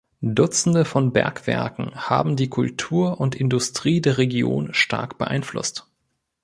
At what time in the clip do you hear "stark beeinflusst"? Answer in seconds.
4.73-5.91